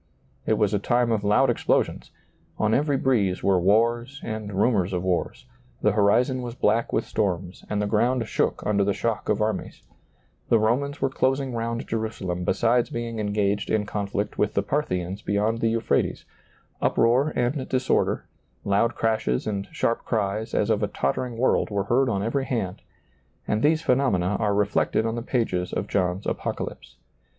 [0.47, 2.09] It was a time of loud explosions;
[2.57, 5.45] on every breeze were wars and rumors of wars;
[5.83, 9.83] the horizon was black with storms and the ground shook under the shock of armies;
[10.49, 15.33] the Romans were closing round Jerusalem besides being engaged in conflict with the Parthians be
[15.33, 16.25] yond the Euphrates;
[16.81, 18.25] uproar and disorder,
[18.63, 22.81] loud crashes and sharp cries as of a tottering world were heard on every hand;
[23.47, 26.95] and these phenomena are reflected on the pages of John's Apocalypse.